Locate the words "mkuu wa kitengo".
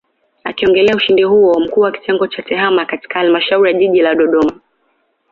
1.59-2.27